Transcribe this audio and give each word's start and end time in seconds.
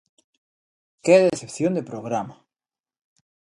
Que 1.05 1.15
decepción 1.27 1.73
de 1.75 1.87
programa! 1.89 2.35